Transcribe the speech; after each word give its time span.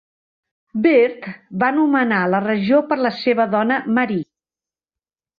Byrd 0.85 1.25
va 1.63 1.67
anomenar 1.73 2.21
la 2.35 2.39
regió 2.45 2.79
per 2.93 2.97
la 3.07 3.11
seva 3.19 3.45
dona 3.57 3.77
Marie. 3.99 4.25